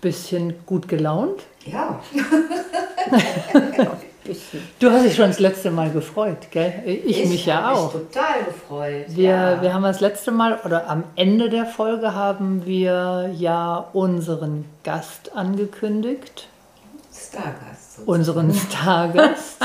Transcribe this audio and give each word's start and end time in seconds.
bisschen 0.00 0.54
gut 0.66 0.88
gelaunt. 0.88 1.42
Ja. 1.64 2.00
Du 4.78 4.90
hast 4.90 5.04
dich 5.04 5.14
schon 5.14 5.28
das 5.28 5.38
letzte 5.38 5.70
Mal 5.70 5.90
gefreut, 5.90 6.50
gell? 6.50 6.82
Ich, 6.84 7.20
ich 7.20 7.28
mich 7.28 7.46
ja 7.46 7.72
auch. 7.72 7.94
Ich 7.94 8.00
total 8.00 8.44
gefreut. 8.44 9.04
Wir, 9.08 9.30
ja. 9.30 9.62
wir 9.62 9.72
haben 9.72 9.84
das 9.84 10.00
letzte 10.00 10.32
Mal 10.32 10.58
oder 10.64 10.88
am 10.90 11.04
Ende 11.14 11.48
der 11.48 11.66
Folge 11.66 12.14
haben 12.14 12.66
wir 12.66 13.30
ja 13.36 13.86
unseren 13.92 14.64
Gast 14.82 15.36
angekündigt. 15.36 16.48
Stargast. 17.12 17.85
Unseren 18.04 18.52
Stargast. 18.52 19.56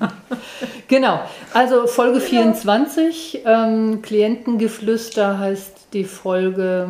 genau. 0.88 1.20
Also 1.52 1.86
Folge 1.86 2.20
24, 2.20 3.42
ähm, 3.44 4.02
Klientengeflüster 4.02 5.38
heißt 5.38 5.88
die 5.92 6.04
Folge 6.04 6.88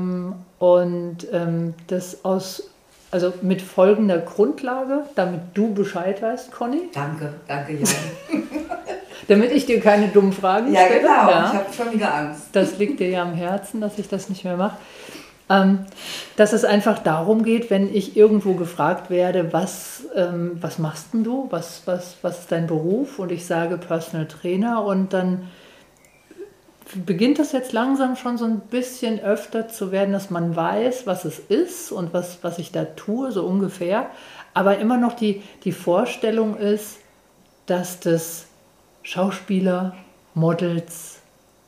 und 0.58 1.18
ähm, 1.32 1.74
das 1.88 2.24
aus 2.24 2.70
also 3.10 3.32
mit 3.42 3.62
folgender 3.62 4.18
Grundlage, 4.18 5.04
damit 5.14 5.40
du 5.54 5.72
Bescheid 5.72 6.20
weißt, 6.20 6.50
Conny. 6.50 6.88
Danke, 6.92 7.32
danke, 7.46 7.74
Jan. 7.74 7.88
damit 9.28 9.52
ich 9.52 9.66
dir 9.66 9.80
keine 9.80 10.08
dummen 10.08 10.32
Fragen 10.32 10.72
ja, 10.72 10.86
stelle. 10.86 11.00
Genau. 11.00 11.30
Ja, 11.30 11.46
ich 11.46 11.58
habe 11.58 11.72
schon 11.72 11.92
wieder 11.92 12.12
Angst. 12.12 12.48
Das 12.52 12.76
liegt 12.78 12.98
dir 12.98 13.08
ja 13.08 13.22
am 13.22 13.34
Herzen, 13.34 13.80
dass 13.80 13.98
ich 13.98 14.08
das 14.08 14.28
nicht 14.28 14.42
mehr 14.42 14.56
mache. 14.56 14.78
Ähm, 15.50 15.80
dass 16.36 16.54
es 16.54 16.64
einfach 16.64 16.98
darum 16.98 17.44
geht, 17.44 17.68
wenn 17.68 17.94
ich 17.94 18.16
irgendwo 18.16 18.54
gefragt 18.54 19.10
werde, 19.10 19.52
was, 19.52 20.04
ähm, 20.14 20.52
was 20.60 20.78
machst 20.78 21.12
denn 21.12 21.22
du, 21.22 21.48
was, 21.50 21.82
was, 21.84 22.16
was 22.22 22.40
ist 22.40 22.52
dein 22.52 22.66
Beruf 22.66 23.18
und 23.18 23.30
ich 23.30 23.44
sage 23.44 23.76
Personal 23.76 24.26
Trainer 24.26 24.82
und 24.84 25.12
dann 25.12 25.48
beginnt 26.94 27.38
das 27.38 27.52
jetzt 27.52 27.72
langsam 27.72 28.16
schon 28.16 28.38
so 28.38 28.44
ein 28.44 28.60
bisschen 28.60 29.20
öfter 29.20 29.68
zu 29.68 29.92
werden, 29.92 30.12
dass 30.12 30.30
man 30.30 30.54
weiß, 30.56 31.06
was 31.06 31.24
es 31.24 31.38
ist 31.38 31.92
und 31.92 32.14
was, 32.14 32.38
was 32.42 32.58
ich 32.58 32.72
da 32.72 32.84
tue, 32.84 33.32
so 33.32 33.44
ungefähr. 33.44 34.06
Aber 34.54 34.78
immer 34.78 34.96
noch 34.96 35.14
die, 35.14 35.42
die 35.64 35.72
Vorstellung 35.72 36.56
ist, 36.56 36.98
dass 37.66 38.00
das 38.00 38.46
Schauspieler, 39.02 39.94
Models, 40.34 41.18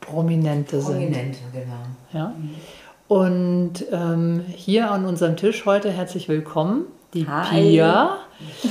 Prominente, 0.01 0.79
Prominente 0.79 0.81
sind. 0.81 0.95
Prominente, 0.95 1.39
genau. 1.53 1.75
Ja? 2.13 2.35
Und 3.09 3.85
ähm, 3.93 4.45
hier 4.49 4.91
an 4.91 5.05
unserem 5.05 5.37
Tisch 5.37 5.65
heute 5.65 5.91
herzlich 5.91 6.29
willkommen, 6.29 6.87
die 7.15 7.27
Hi. 7.29 7.61
Pia. 7.61 8.17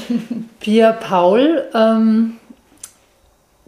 Pia 0.60 0.92
Paul. 0.92 1.64
Ähm, 1.74 2.38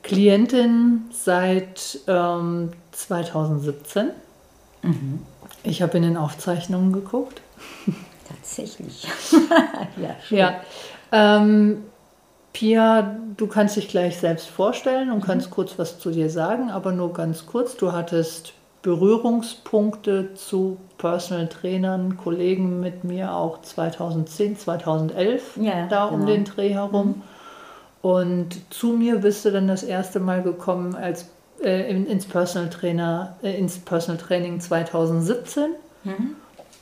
Klientin 0.03 1.01
seit 1.11 1.99
ähm, 2.07 2.71
2017. 2.91 4.09
Mhm. 4.81 5.19
Ich 5.63 5.81
habe 5.81 5.97
in 5.97 6.03
den 6.03 6.17
Aufzeichnungen 6.17 6.93
geguckt. 6.93 7.41
Tatsächlich. 8.27 9.07
ja, 10.01 10.15
schön. 10.25 10.37
Ja. 10.37 10.61
Ähm, 11.11 11.83
Pia, 12.51 13.17
du 13.37 13.47
kannst 13.47 13.75
dich 13.75 13.87
gleich 13.87 14.17
selbst 14.17 14.49
vorstellen 14.49 15.11
und 15.11 15.19
mhm. 15.19 15.23
kannst 15.23 15.49
kurz 15.49 15.77
was 15.77 15.99
zu 15.99 16.11
dir 16.11 16.29
sagen, 16.29 16.69
aber 16.71 16.91
nur 16.91 17.13
ganz 17.13 17.45
kurz. 17.45 17.77
Du 17.77 17.93
hattest 17.93 18.53
Berührungspunkte 18.81 20.33
zu 20.35 20.77
Personal 20.97 21.47
Trainern, 21.47 22.17
Kollegen 22.17 22.79
mit 22.79 23.03
mir 23.03 23.33
auch 23.33 23.61
2010, 23.61 24.57
2011 24.57 25.57
ja, 25.57 25.87
da 25.87 26.07
genau. 26.07 26.13
um 26.13 26.25
den 26.25 26.45
Dreh 26.45 26.73
herum. 26.73 27.07
Mhm. 27.07 27.21
Und 28.01 28.73
zu 28.73 28.89
mir 28.89 29.17
bist 29.17 29.43
du 29.45 29.51
dann 29.51 29.67
das 29.67 29.83
erste 29.83 30.19
Mal 30.19 30.43
gekommen 30.43 30.95
als 30.95 31.27
äh, 31.61 31.89
ins 31.91 32.25
Personal 32.25 32.69
Trainer, 32.69 33.35
äh, 33.41 33.57
ins 33.57 33.79
Personal 33.79 34.21
Training 34.21 34.59
2017. 34.59 35.71
Mhm. 36.03 36.35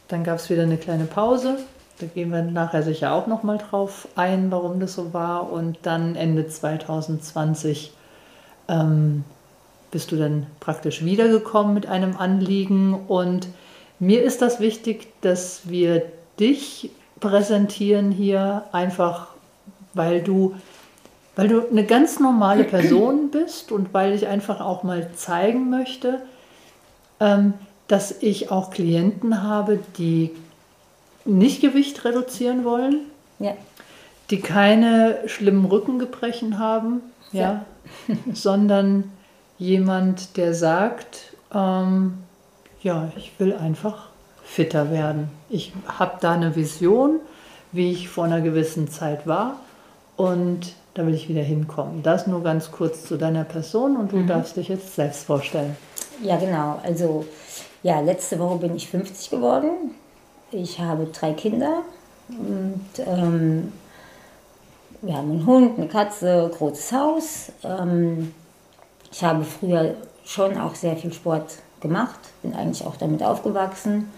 Dann 0.08 0.24
gab 0.24 0.38
es 0.38 0.50
wieder 0.50 0.64
eine 0.64 0.78
kleine 0.78 1.06
Pause. 1.06 1.58
Da 2.00 2.08
gehen 2.08 2.32
wir 2.32 2.44
nachher 2.44 2.84
sicher 2.84 3.14
auch 3.14 3.26
noch 3.26 3.44
mal 3.44 3.58
drauf 3.58 4.08
ein, 4.16 4.52
warum 4.52 4.80
das 4.80 4.94
so 4.94 5.14
war. 5.14 5.52
Und 5.52 5.80
dann 5.84 6.16
Ende 6.16 6.48
2020 6.48 7.94
ähm, 8.68 9.24
bist 9.96 10.12
du 10.12 10.18
dann 10.18 10.46
praktisch 10.60 11.06
wiedergekommen 11.06 11.74
mit 11.74 11.86
einem 11.88 12.18
Anliegen. 12.18 12.94
Und 13.08 13.48
mir 13.98 14.24
ist 14.24 14.42
das 14.42 14.60
wichtig, 14.60 15.08
dass 15.22 15.70
wir 15.70 16.04
dich 16.38 16.90
präsentieren 17.22 18.12
hier, 18.12 18.66
einfach 18.74 19.28
weil 19.94 20.22
du 20.22 20.54
weil 21.38 21.48
du 21.48 21.66
eine 21.70 21.86
ganz 21.86 22.20
normale 22.20 22.64
Person 22.76 23.32
bist 23.32 23.72
und 23.72 23.94
weil 23.94 24.14
ich 24.14 24.28
einfach 24.28 24.60
auch 24.60 24.84
mal 24.84 25.14
zeigen 25.16 25.70
möchte, 25.70 26.20
ähm, 27.22 27.54
dass 27.88 28.22
ich 28.22 28.52
auch 28.52 28.72
Klienten 28.72 29.44
habe, 29.44 29.80
die 29.98 30.32
nicht 31.24 31.62
Gewicht 31.62 32.04
reduzieren 32.04 32.66
wollen, 32.66 33.00
ja. 33.40 33.54
die 34.30 34.42
keine 34.42 35.20
schlimmen 35.28 35.64
Rückengebrechen 35.64 36.60
haben, 36.60 37.00
ja. 37.32 37.42
ja 37.42 37.66
sondern 38.34 39.06
jemand, 39.58 40.38
der 40.38 40.54
sagt, 40.54 41.36
ähm, 41.54 42.20
ja, 42.82 43.10
ich 43.16 43.32
will 43.40 43.54
einfach 43.56 44.10
fitter 44.44 44.92
werden. 44.92 45.30
Ich 45.50 45.74
habe 45.88 46.18
da 46.22 46.34
eine 46.34 46.56
Vision, 46.56 47.20
wie 47.72 47.92
ich 47.92 48.10
vor 48.10 48.26
einer 48.26 48.42
gewissen 48.42 48.90
Zeit 48.90 49.28
war 49.28 49.58
und 50.18 50.74
da 50.94 51.06
will 51.06 51.14
ich 51.14 51.28
wieder 51.28 51.42
hinkommen. 51.42 52.04
Das 52.04 52.26
nur 52.26 52.42
ganz 52.42 52.72
kurz 52.72 53.06
zu 53.06 53.18
deiner 53.18 53.44
Person 53.44 53.98
und 53.98 54.12
du 54.12 54.18
mhm. 54.18 54.28
darfst 54.28 54.56
dich 54.56 54.70
jetzt 54.70 54.96
selbst 54.96 55.26
vorstellen. 55.26 55.76
Ja, 56.22 56.38
genau. 56.38 56.80
Also, 56.84 57.26
ja, 57.84 58.00
letzte 58.00 58.40
Woche 58.40 58.60
bin 58.60 58.76
ich 58.76 58.88
50 58.88 59.30
geworden. 59.30 59.70
Ich 60.52 60.80
habe 60.80 61.08
drei 61.08 61.34
Kinder 61.34 61.82
und 62.30 62.82
ähm, 63.06 63.74
wir 65.02 65.18
haben 65.18 65.32
einen 65.32 65.46
Hund, 65.46 65.78
eine 65.78 65.88
Katze, 65.88 66.50
großes 66.58 66.92
Haus. 66.94 67.52
Ähm, 67.64 68.34
ich 69.16 69.24
habe 69.24 69.44
früher 69.44 69.96
schon 70.24 70.58
auch 70.58 70.76
sehr 70.76 70.96
viel 70.96 71.14
Sport 71.14 71.56
gemacht, 71.80 72.20
bin 72.42 72.54
eigentlich 72.54 72.86
auch 72.86 72.98
damit 72.98 73.24
aufgewachsen. 73.24 74.12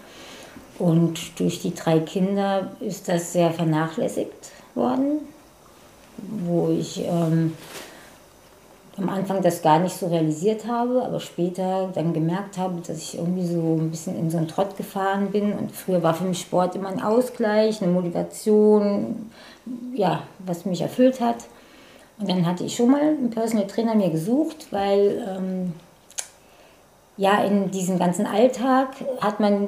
Und 0.79 1.39
durch 1.39 1.61
die 1.61 1.73
drei 1.73 1.99
Kinder 1.99 2.71
ist 2.79 3.07
das 3.07 3.33
sehr 3.33 3.51
vernachlässigt 3.51 4.51
worden 4.75 5.21
wo 6.17 6.69
ich 6.69 7.03
ähm, 7.05 7.55
am 8.97 9.09
Anfang 9.09 9.41
das 9.41 9.61
gar 9.61 9.79
nicht 9.79 9.95
so 9.95 10.07
realisiert 10.07 10.67
habe, 10.67 11.03
aber 11.03 11.19
später 11.19 11.89
dann 11.93 12.13
gemerkt 12.13 12.57
habe, 12.57 12.81
dass 12.85 12.97
ich 12.97 13.17
irgendwie 13.17 13.45
so 13.45 13.77
ein 13.79 13.91
bisschen 13.91 14.17
in 14.17 14.31
so 14.31 14.37
einen 14.37 14.47
Trott 14.47 14.75
gefahren 14.75 15.31
bin. 15.31 15.53
Und 15.53 15.71
früher 15.71 16.01
war 16.01 16.15
für 16.15 16.23
mich 16.23 16.41
Sport 16.41 16.75
immer 16.75 16.89
ein 16.89 17.01
Ausgleich, 17.01 17.81
eine 17.81 17.91
Motivation, 17.91 19.29
ja, 19.93 20.23
was 20.39 20.65
mich 20.65 20.81
erfüllt 20.81 21.21
hat. 21.21 21.45
Und 22.19 22.29
dann 22.29 22.45
hatte 22.45 22.63
ich 22.63 22.75
schon 22.75 22.91
mal 22.91 23.01
einen 23.01 23.29
Personal 23.29 23.67
Trainer 23.67 23.95
mir 23.95 24.09
gesucht, 24.09 24.67
weil 24.71 25.23
ähm, 25.27 25.73
ja, 27.15 27.43
in 27.43 27.71
diesem 27.71 27.99
ganzen 27.99 28.25
Alltag 28.25 28.89
hat 29.21 29.39
man 29.39 29.67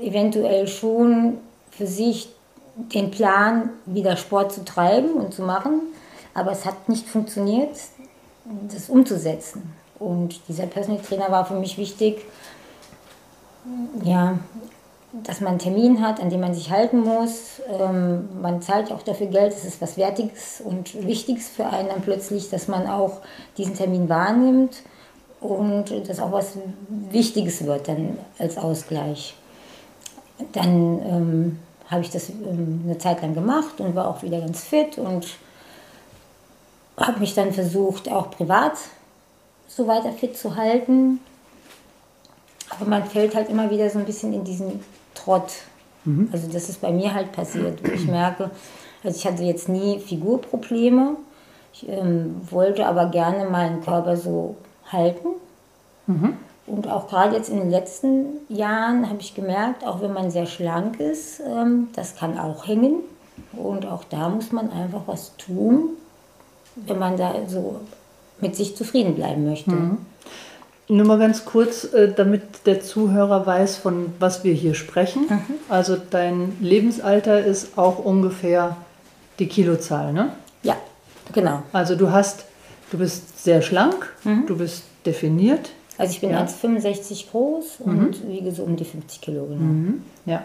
eventuell 0.00 0.66
schon 0.66 1.38
für 1.70 1.86
sich 1.86 2.28
den 2.76 3.10
Plan, 3.10 3.70
wieder 3.86 4.16
Sport 4.16 4.52
zu 4.52 4.64
treiben 4.64 5.12
und 5.12 5.32
zu 5.32 5.42
machen, 5.42 5.82
aber 6.34 6.50
es 6.52 6.64
hat 6.64 6.88
nicht 6.88 7.06
funktioniert, 7.06 7.76
das 8.72 8.88
umzusetzen. 8.88 9.72
Und 9.98 10.40
dieser 10.48 10.66
Personal 10.66 11.00
Trainer 11.00 11.30
war 11.30 11.46
für 11.46 11.54
mich 11.54 11.78
wichtig, 11.78 12.24
ja, 14.02 14.38
dass 15.22 15.40
man 15.40 15.50
einen 15.50 15.58
Termin 15.58 16.00
hat, 16.00 16.20
an 16.20 16.28
dem 16.28 16.40
man 16.40 16.54
sich 16.54 16.70
halten 16.70 17.00
muss. 17.00 17.60
Ähm, 17.78 18.28
man 18.40 18.60
zahlt 18.62 18.90
auch 18.90 19.02
dafür 19.02 19.28
Geld, 19.28 19.52
es 19.52 19.64
ist 19.64 19.80
was 19.80 19.96
Wertiges 19.96 20.60
und 20.64 21.06
Wichtiges 21.06 21.48
für 21.48 21.66
einen 21.66 21.88
dann 21.88 22.02
plötzlich, 22.02 22.50
dass 22.50 22.66
man 22.66 22.88
auch 22.88 23.20
diesen 23.56 23.74
Termin 23.74 24.08
wahrnimmt 24.08 24.82
und 25.40 25.92
das 26.08 26.18
auch 26.18 26.32
was 26.32 26.54
Wichtiges 26.88 27.64
wird 27.64 27.86
dann 27.86 28.18
als 28.38 28.58
Ausgleich. 28.58 29.34
Dann 30.52 31.00
ähm, 31.04 31.58
habe 31.88 32.02
ich 32.02 32.10
das 32.10 32.30
ähm, 32.30 32.82
eine 32.84 32.98
Zeit 32.98 33.22
lang 33.22 33.34
gemacht 33.34 33.80
und 33.80 33.94
war 33.94 34.08
auch 34.08 34.22
wieder 34.22 34.40
ganz 34.40 34.64
fit 34.64 34.98
und 34.98 35.26
habe 36.96 37.20
mich 37.20 37.34
dann 37.34 37.52
versucht, 37.52 38.10
auch 38.10 38.30
privat 38.30 38.72
so 39.68 39.86
weiter 39.86 40.12
fit 40.12 40.36
zu 40.36 40.56
halten. 40.56 41.20
Aber 42.70 42.88
man 42.88 43.04
fällt 43.04 43.34
halt 43.34 43.48
immer 43.48 43.70
wieder 43.70 43.88
so 43.90 43.98
ein 43.98 44.04
bisschen 44.04 44.32
in 44.32 44.44
diesen 44.44 44.80
Trott. 45.14 45.52
Mhm. 46.04 46.28
Also 46.32 46.48
das 46.52 46.68
ist 46.68 46.80
bei 46.80 46.92
mir 46.92 47.14
halt 47.14 47.32
passiert, 47.32 47.86
ich 47.88 48.06
merke, 48.06 48.50
also 49.02 49.16
ich 49.16 49.26
hatte 49.26 49.42
jetzt 49.42 49.68
nie 49.68 49.98
Figurprobleme. 49.98 51.16
Ich 51.72 51.88
ähm, 51.88 52.40
wollte 52.50 52.86
aber 52.86 53.06
gerne 53.06 53.50
meinen 53.50 53.82
Körper 53.82 54.16
so 54.16 54.56
halten. 54.90 55.28
Mhm. 56.06 56.36
Und 56.66 56.88
auch 56.88 57.08
gerade 57.08 57.36
jetzt 57.36 57.50
in 57.50 57.58
den 57.58 57.70
letzten 57.70 58.26
Jahren 58.48 59.08
habe 59.08 59.20
ich 59.20 59.34
gemerkt, 59.34 59.84
auch 59.84 60.00
wenn 60.00 60.12
man 60.12 60.30
sehr 60.30 60.46
schlank 60.46 61.00
ist, 61.00 61.40
ähm, 61.40 61.88
das 61.94 62.16
kann 62.16 62.38
auch 62.38 62.66
hängen. 62.66 63.00
Und 63.52 63.86
auch 63.86 64.04
da 64.04 64.28
muss 64.28 64.52
man 64.52 64.70
einfach 64.70 65.02
was 65.06 65.36
tun, 65.36 65.90
wenn 66.76 66.98
man 66.98 67.16
da 67.16 67.34
so 67.48 67.80
mit 68.40 68.56
sich 68.56 68.76
zufrieden 68.76 69.14
bleiben 69.14 69.44
möchte. 69.44 69.72
Mhm. 69.72 69.98
Nur 70.88 71.06
mal 71.06 71.18
ganz 71.18 71.44
kurz, 71.46 71.84
äh, 71.94 72.12
damit 72.14 72.66
der 72.66 72.82
Zuhörer 72.82 73.46
weiß, 73.46 73.76
von 73.76 74.12
was 74.18 74.44
wir 74.44 74.52
hier 74.52 74.74
sprechen. 74.74 75.26
Mhm. 75.28 75.54
Also 75.68 75.96
dein 76.10 76.56
Lebensalter 76.60 77.42
ist 77.42 77.78
auch 77.78 77.98
ungefähr 78.04 78.76
die 79.38 79.46
Kilozahl, 79.46 80.12
ne? 80.12 80.32
Ja, 80.62 80.76
genau. 81.32 81.62
Also 81.72 81.96
du 81.96 82.10
hast, 82.10 82.44
du 82.90 82.98
bist 82.98 83.42
sehr 83.42 83.62
schlank, 83.62 84.12
mhm. 84.24 84.46
du 84.46 84.58
bist 84.58 84.84
definiert. 85.06 85.70
Also 85.96 86.12
ich 86.12 86.20
bin 86.20 86.30
ja. 86.30 86.42
1,65 86.44 87.30
groß 87.30 87.80
und 87.80 88.24
mhm. 88.24 88.28
wiege 88.28 88.52
so 88.52 88.64
um 88.64 88.76
die 88.76 88.84
50 88.84 89.20
Kilo. 89.20 89.46
Genau. 89.46 89.60
Mhm. 89.60 90.02
Ja. 90.26 90.42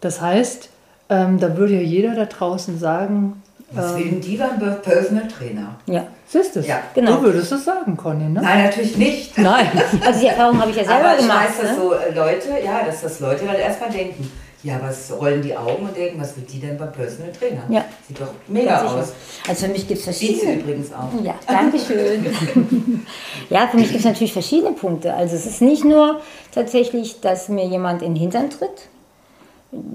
Das 0.00 0.20
heißt, 0.20 0.68
ähm, 1.08 1.38
da 1.40 1.56
würde 1.56 1.74
ja 1.74 1.80
jeder 1.80 2.14
da 2.14 2.26
draußen 2.26 2.78
sagen, 2.78 3.42
Deswegen 3.70 4.16
ähm, 4.16 4.20
die 4.20 4.36
beim 4.36 4.58
Personal 4.82 5.28
Trainer. 5.28 5.76
Ja. 5.86 6.06
Siehst 6.26 6.56
du 6.56 6.60
Ja, 6.60 6.82
genau. 6.94 7.16
Du 7.16 7.22
würdest 7.22 7.52
es 7.52 7.64
sagen, 7.64 7.96
Conny, 7.96 8.24
ne? 8.24 8.40
Nein, 8.40 8.64
natürlich 8.64 8.96
nicht. 8.96 9.38
Nein. 9.38 9.68
Also 10.04 10.20
die 10.20 10.26
Erfahrung 10.26 10.60
habe 10.60 10.70
ich 10.70 10.76
ja 10.76 10.84
selber 10.84 11.08
aber 11.10 11.16
gemacht. 11.16 11.38
Aber 11.38 11.48
ich 11.48 11.58
weiß, 11.58 11.60
dass 11.60 11.76
ne? 11.76 11.82
so 11.82 11.92
äh, 11.94 12.14
Leute, 12.14 12.48
ja, 12.64 12.84
dass 12.84 13.00
das 13.02 13.20
Leute 13.20 13.44
dann 13.46 13.56
erstmal 13.56 13.90
denken, 13.90 14.30
ja, 14.64 14.80
was 14.80 15.12
rollen 15.12 15.42
die 15.42 15.54
Augen 15.54 15.84
und 15.84 15.94
denken, 15.94 16.18
was 16.20 16.34
wird 16.36 16.50
die 16.50 16.58
denn 16.58 16.78
beim 16.78 16.90
Personal 16.90 17.30
Trainer? 17.32 17.64
Ja. 17.68 17.84
Sieht 18.08 18.18
doch 18.18 18.32
mega 18.48 18.82
aus. 18.82 19.12
Also 19.46 19.66
für 19.66 19.72
mich 19.72 19.86
gibt 19.86 19.98
es 19.98 20.04
verschiedene. 20.04 20.40
Sieht 20.40 20.48
sie 20.48 20.54
übrigens 20.54 20.92
auch. 20.92 21.22
Ja, 21.22 21.34
danke 21.46 21.78
schön. 21.78 22.26
ja, 23.50 23.68
für 23.68 23.76
mich 23.76 23.88
gibt 23.88 24.00
es 24.00 24.06
natürlich 24.06 24.32
verschiedene 24.32 24.72
Punkte. 24.72 25.12
Also 25.12 25.36
es 25.36 25.44
ist 25.44 25.60
nicht 25.60 25.84
nur 25.84 26.20
tatsächlich, 26.52 27.20
dass 27.20 27.50
mir 27.50 27.66
jemand 27.66 28.00
in 28.00 28.14
den 28.14 28.20
Hintern 28.20 28.48
tritt, 28.48 28.88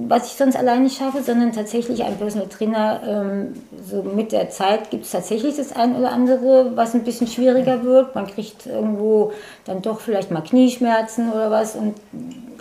was 0.08 0.28
ich 0.28 0.34
sonst 0.38 0.58
allein 0.58 0.84
nicht 0.84 0.98
schaffe, 0.98 1.24
sondern 1.24 1.54
tatsächlich 1.54 2.04
ein 2.04 2.18
Personal 2.18 2.48
Trainer, 2.48 3.02
ähm, 3.06 3.54
so 3.90 4.04
mit 4.04 4.32
der 4.32 4.50
Zeit 4.50 4.90
gibt 4.90 5.06
es 5.06 5.12
tatsächlich 5.12 5.56
das 5.56 5.74
ein 5.76 5.96
oder 5.96 6.12
andere, 6.12 6.76
was 6.76 6.94
ein 6.94 7.04
bisschen 7.04 7.28
schwieriger 7.28 7.84
wird. 7.84 8.16
Man 8.16 8.28
kriegt 8.28 8.66
irgendwo 8.66 9.32
dann 9.66 9.82
doch 9.82 10.00
vielleicht 10.02 10.32
mal 10.32 10.42
Knieschmerzen 10.42 11.32
oder 11.32 11.50
was. 11.50 11.76
Und 11.76 11.96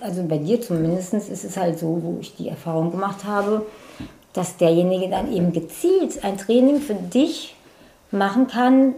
also 0.00 0.22
bei 0.24 0.38
dir 0.38 0.60
zumindest 0.60 1.14
ist 1.14 1.44
es 1.44 1.56
halt 1.56 1.78
so, 1.78 2.00
wo 2.02 2.18
ich 2.20 2.36
die 2.36 2.48
Erfahrung 2.48 2.90
gemacht 2.90 3.24
habe, 3.24 3.66
dass 4.32 4.56
derjenige 4.56 5.08
dann 5.08 5.32
eben 5.32 5.52
gezielt 5.52 6.22
ein 6.22 6.38
Training 6.38 6.80
für 6.80 6.94
dich 6.94 7.56
machen 8.10 8.46
kann, 8.46 8.94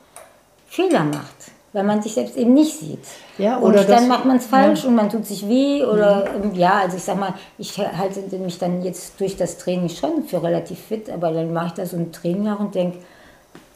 Fehler 0.68 1.04
macht, 1.04 1.52
weil 1.74 1.84
man 1.84 2.02
sich 2.02 2.14
selbst 2.14 2.38
eben 2.38 2.54
nicht 2.54 2.78
sieht. 2.78 3.04
Ja, 3.38 3.60
oder 3.60 3.82
und 3.82 3.90
dann 3.90 4.08
macht 4.08 4.26
man 4.26 4.38
es 4.38 4.46
falsch 4.46 4.84
ja. 4.84 4.90
und 4.90 4.96
man 4.96 5.10
tut 5.10 5.26
sich 5.26 5.48
weh 5.48 5.84
oder 5.84 6.26
mhm. 6.44 6.56
ja, 6.56 6.80
also 6.80 6.98
ich 6.98 7.04
sag 7.04 7.20
mal, 7.20 7.34
ich 7.58 7.78
halte 7.78 8.22
mich 8.38 8.58
dann 8.58 8.82
jetzt 8.82 9.20
durch 9.20 9.36
das 9.36 9.58
Training 9.58 9.90
schon 9.90 10.24
für 10.24 10.42
relativ 10.42 10.80
fit, 10.80 11.10
aber 11.10 11.32
dann 11.32 11.52
mache 11.52 11.68
ich 11.68 11.74
da 11.74 11.86
so 11.86 11.98
ein 11.98 12.12
Training 12.12 12.44
nach 12.44 12.60
und 12.60 12.74
denke, 12.76 13.00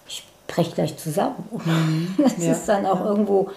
ich 0.07 0.25
breche 0.47 0.74
gleich 0.74 0.97
zusammen. 0.97 1.35
Mhm. 1.65 2.15
Das 2.17 2.38
ja. 2.38 2.51
ist 2.51 2.67
dann 2.67 2.85
auch 2.85 3.03
irgendwo 3.03 3.50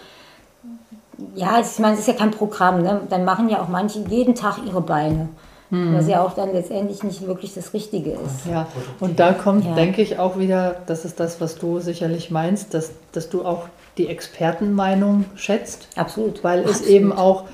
ja, 1.35 1.61
ich 1.61 1.79
meine, 1.81 1.95
es 1.95 2.01
ist 2.01 2.07
ja 2.07 2.15
kein 2.15 2.31
Programm. 2.31 2.83
Ne? 2.83 3.01
Dann 3.09 3.25
machen 3.25 3.49
ja 3.49 3.61
auch 3.61 3.69
manche 3.69 3.99
jeden 4.09 4.37
Tag 4.37 4.59
ihre 4.65 4.81
Beine. 4.81 5.29
Mhm. 5.71 5.95
Was 5.95 6.09
ja 6.09 6.25
auch 6.25 6.33
dann 6.33 6.53
letztendlich 6.53 7.03
nicht 7.03 7.27
wirklich 7.27 7.55
das 7.55 7.75
Richtige 7.75 8.13
ist. 8.13 8.47
Ja, 8.51 8.67
und 9.01 9.21
da 9.21 9.33
kommt, 9.33 9.65
ja. 9.65 9.75
denke 9.75 10.01
ich, 10.01 10.19
auch 10.19 10.39
wieder, 10.39 10.77
das 10.87 11.05
ist 11.05 11.21
das, 11.21 11.41
was 11.41 11.57
du 11.57 11.81
sicherlich 11.81 12.31
meinst, 12.31 12.73
dass, 12.73 12.93
dass 13.13 13.29
du 13.29 13.45
auch 13.45 13.69
die 13.99 14.09
Expertenmeinung 14.09 15.27
schätzt. 15.35 15.89
Absolut. 15.97 16.43
Weil 16.43 16.61
Absolut. 16.61 16.81
es 16.81 16.87
eben 16.87 17.13
auch 17.13 17.45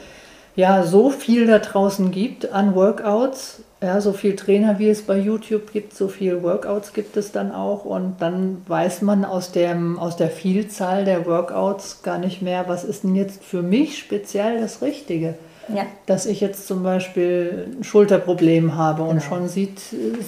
ja, 0.56 0.84
so 0.84 1.10
viel 1.10 1.46
da 1.46 1.58
draußen 1.58 2.10
gibt 2.10 2.52
an 2.52 2.74
Workouts. 2.74 3.62
Ja, 3.82 4.00
so 4.00 4.12
viel 4.12 4.34
Trainer, 4.34 4.78
wie 4.78 4.88
es 4.88 5.02
bei 5.02 5.18
YouTube 5.18 5.72
gibt, 5.72 5.94
so 5.94 6.08
viel 6.08 6.42
Workouts 6.42 6.94
gibt 6.94 7.18
es 7.18 7.32
dann 7.32 7.52
auch. 7.52 7.84
Und 7.84 8.16
dann 8.20 8.62
weiß 8.66 9.02
man 9.02 9.24
aus, 9.24 9.52
dem, 9.52 9.98
aus 9.98 10.16
der 10.16 10.30
Vielzahl 10.30 11.04
der 11.04 11.26
Workouts 11.26 12.02
gar 12.02 12.18
nicht 12.18 12.40
mehr, 12.40 12.66
was 12.66 12.84
ist 12.84 13.02
denn 13.04 13.14
jetzt 13.14 13.44
für 13.44 13.62
mich 13.62 13.98
speziell 13.98 14.60
das 14.60 14.80
Richtige. 14.80 15.34
Ja. 15.68 15.86
Dass 16.06 16.26
ich 16.26 16.40
jetzt 16.40 16.66
zum 16.66 16.82
Beispiel 16.82 17.68
ein 17.78 17.84
Schulterproblem 17.84 18.76
habe 18.76 19.02
und 19.02 19.18
genau. 19.18 19.22
schon 19.22 19.48
sieht, 19.48 19.80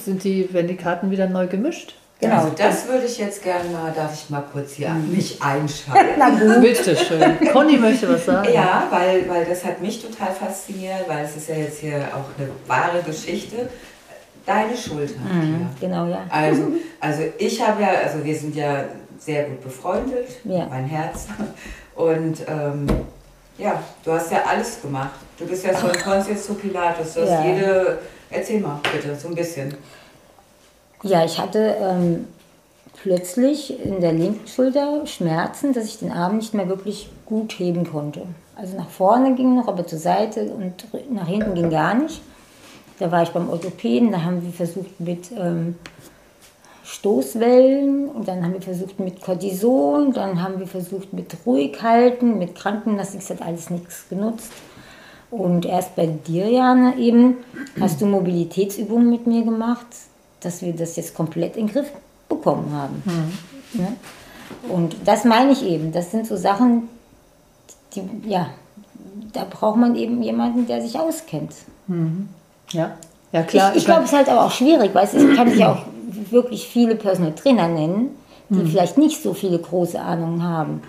sind 0.03 0.23
die, 0.23 0.49
wenn 0.51 0.67
die 0.67 0.75
Karten 0.75 1.11
wieder 1.11 1.27
neu 1.27 1.47
gemischt. 1.47 1.95
Genau, 2.19 2.35
also 2.37 2.51
das 2.57 2.87
würde 2.87 3.05
ich 3.05 3.19
jetzt 3.19 3.43
gerne 3.43 3.69
mal, 3.69 3.93
darf 3.93 4.11
ich 4.11 4.29
mal 4.31 4.43
kurz 4.51 4.73
hier 4.73 4.89
mhm. 4.89 5.15
mich 5.15 5.39
einschalten? 5.39 6.13
Na 6.17 6.29
gut. 6.29 6.61
Bitte 6.61 6.95
schön. 6.95 7.37
Conny 7.51 7.77
möchte 7.77 8.09
was 8.09 8.25
sagen. 8.25 8.51
Ja, 8.51 8.87
weil, 8.89 9.29
weil 9.29 9.45
das 9.45 9.63
hat 9.63 9.81
mich 9.81 10.01
total 10.01 10.33
fasziniert, 10.33 11.07
weil 11.07 11.25
es 11.25 11.35
ist 11.35 11.49
ja 11.49 11.55
jetzt 11.55 11.79
hier 11.79 12.07
auch 12.13 12.39
eine 12.39 12.49
wahre 12.65 13.03
Geschichte. 13.03 13.69
Deine 14.47 14.75
Schulter. 14.75 15.19
Mhm, 15.19 15.67
genau, 15.79 16.07
ja. 16.07 16.25
Also, 16.29 16.63
also 16.99 17.21
ich 17.37 17.61
habe 17.61 17.83
ja, 17.83 17.89
also 18.03 18.23
wir 18.23 18.35
sind 18.35 18.55
ja 18.55 18.85
sehr 19.19 19.43
gut 19.43 19.61
befreundet, 19.61 20.27
ja. 20.43 20.65
mein 20.69 20.85
Herz. 20.85 21.27
Und 21.93 22.37
ähm, 22.47 22.87
Ja, 23.57 23.81
du 24.03 24.11
hast 24.11 24.31
ja 24.31 24.43
alles 24.43 24.81
gemacht. 24.81 25.11
Du 25.37 25.45
bist 25.45 25.65
ja 25.65 25.73
von 25.73 25.91
Pontius 25.91 26.43
zu 26.45 26.53
Pilatus. 26.53 27.13
Du 27.13 27.21
hast 27.21 27.29
ja. 27.29 27.45
jede. 27.45 27.99
Erzähl 28.29 28.59
mal 28.59 28.79
bitte, 28.91 29.15
so 29.15 29.29
ein 29.29 29.35
bisschen. 29.35 29.73
Ja, 31.03 31.23
ich 31.23 31.39
hatte 31.39 31.77
ähm, 31.79 32.27
plötzlich 33.01 33.83
in 33.83 34.01
der 34.01 34.13
linken 34.13 34.47
Schulter 34.47 35.05
Schmerzen, 35.05 35.73
dass 35.73 35.85
ich 35.85 35.99
den 35.99 36.11
Arm 36.11 36.37
nicht 36.37 36.53
mehr 36.53 36.67
wirklich 36.67 37.09
gut 37.25 37.53
heben 37.53 37.89
konnte. 37.89 38.23
Also 38.55 38.75
nach 38.75 38.89
vorne 38.89 39.35
ging 39.35 39.55
noch, 39.55 39.67
aber 39.67 39.85
zur 39.85 39.99
Seite 39.99 40.41
und 40.41 40.73
nach 41.13 41.27
hinten 41.27 41.53
ging 41.53 41.69
gar 41.69 41.93
nicht. 41.93 42.21
Da 42.99 43.11
war 43.11 43.21
ich 43.21 43.29
beim 43.29 43.49
Orthopäden, 43.49 44.11
da 44.11 44.23
haben 44.23 44.43
wir 44.43 44.51
versucht 44.51 44.99
mit 44.99 45.31
ähm, 45.31 45.75
Stoßwellen 46.87 48.07
und 48.07 48.29
dann 48.29 48.43
haben 48.43 48.53
wir 48.53 48.61
versucht 48.61 48.97
mit 49.01 49.21
Cortison, 49.21 50.13
dann 50.13 50.41
haben 50.41 50.57
wir 50.59 50.67
versucht 50.67 51.11
mit 51.11 51.35
Ruhighalten, 51.45 52.37
mit 52.37 52.55
Krankengymnastik, 52.55 53.19
das 53.19 53.29
hat 53.29 53.41
alles 53.41 53.69
nichts 53.69 54.07
genutzt. 54.09 54.53
Und 55.29 55.65
erst 55.65 55.97
bei 55.97 56.07
dir, 56.07 56.49
Jana, 56.49 56.95
eben 56.95 57.35
hast 57.81 57.99
du 57.99 58.05
Mobilitätsübungen 58.05 59.09
mit 59.09 59.27
mir 59.27 59.43
gemacht, 59.43 59.85
dass 60.39 60.61
wir 60.61 60.73
das 60.73 60.95
jetzt 60.95 61.13
komplett 61.13 61.57
in 61.57 61.67
den 61.67 61.73
Griff 61.73 61.91
bekommen 62.29 62.71
haben. 62.71 63.03
Mhm. 63.03 63.81
Ne? 63.81 63.87
Und 64.69 64.95
das 65.03 65.25
meine 65.25 65.51
ich 65.51 65.65
eben. 65.65 65.91
Das 65.91 66.11
sind 66.11 66.25
so 66.25 66.37
Sachen, 66.37 66.87
die, 67.95 68.03
ja, 68.29 68.47
da 69.33 69.43
braucht 69.43 69.77
man 69.77 69.97
eben 69.97 70.23
jemanden, 70.23 70.65
der 70.67 70.81
sich 70.81 70.97
auskennt. 70.97 71.51
Mhm. 71.87 72.29
Ja. 72.71 72.95
Ja, 73.33 73.43
klar. 73.43 73.71
Ich, 73.71 73.79
ich 73.79 73.85
glaube, 73.85 74.03
es 74.03 74.11
ist 74.11 74.15
halt 74.15 74.29
aber 74.29 74.45
auch 74.45 74.51
schwierig, 74.51 74.95
weil 74.95 75.03
es 75.03 75.11
kann 75.35 75.49
sich 75.49 75.59
ja 75.59 75.73
auch 75.73 75.96
wirklich 76.31 76.67
viele 76.67 76.95
Personal 76.95 77.33
Trainer 77.33 77.67
nennen, 77.67 78.09
die 78.49 78.59
mhm. 78.59 78.67
vielleicht 78.67 78.97
nicht 78.97 79.21
so 79.21 79.33
viele 79.33 79.59
große 79.59 79.99
Ahnungen 79.99 80.43
haben. 80.43 80.81